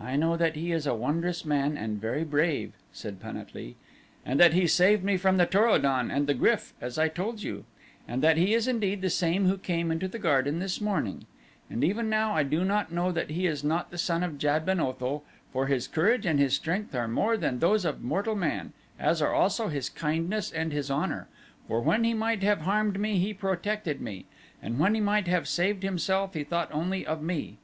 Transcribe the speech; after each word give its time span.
"I 0.00 0.16
know 0.16 0.36
that 0.36 0.56
he 0.56 0.72
is 0.72 0.84
a 0.84 0.96
wondrous 0.96 1.44
man 1.44 1.76
and 1.76 2.00
very 2.00 2.24
brave," 2.24 2.72
said 2.92 3.20
Pan 3.20 3.36
at 3.36 3.54
lee, 3.54 3.76
"and 4.26 4.40
that 4.40 4.52
he 4.52 4.66
saved 4.66 5.04
me 5.04 5.16
from 5.16 5.36
the 5.36 5.46
Tor 5.46 5.68
o 5.68 5.78
don 5.78 6.10
and 6.10 6.26
the 6.26 6.34
GRYF 6.34 6.72
as 6.80 6.98
I 6.98 7.06
told 7.06 7.40
you, 7.40 7.64
and 8.08 8.20
that 8.20 8.36
he 8.36 8.52
is 8.52 8.66
indeed 8.66 9.00
the 9.00 9.10
same 9.10 9.46
who 9.46 9.56
came 9.56 9.92
into 9.92 10.08
the 10.08 10.18
garden 10.18 10.58
this 10.58 10.80
morning; 10.80 11.24
and 11.70 11.84
even 11.84 12.10
now 12.10 12.34
I 12.34 12.42
do 12.42 12.64
not 12.64 12.90
know 12.90 13.12
that 13.12 13.30
he 13.30 13.46
is 13.46 13.62
not 13.62 13.92
the 13.92 13.96
son 13.96 14.24
of 14.24 14.38
Jad 14.38 14.66
ben 14.66 14.80
Otho 14.80 15.22
for 15.52 15.68
his 15.68 15.86
courage 15.86 16.26
and 16.26 16.40
his 16.40 16.56
strength 16.56 16.92
are 16.96 17.06
more 17.06 17.36
than 17.36 17.60
those 17.60 17.84
of 17.84 18.02
mortal 18.02 18.34
man, 18.34 18.72
as 18.98 19.22
are 19.22 19.32
also 19.32 19.68
his 19.68 19.88
kindness 19.88 20.50
and 20.50 20.72
his 20.72 20.90
honor: 20.90 21.28
for 21.68 21.80
when 21.80 22.02
he 22.02 22.12
might 22.12 22.42
have 22.42 22.62
harmed 22.62 22.98
me 22.98 23.18
he 23.20 23.32
protected 23.32 24.00
me, 24.00 24.24
and 24.60 24.80
when 24.80 24.96
he 24.96 25.00
might 25.00 25.28
have 25.28 25.46
saved 25.46 25.84
himself 25.84 26.34
he 26.34 26.42
thought 26.42 26.72
only 26.72 27.06
of 27.06 27.22
me. 27.22 27.58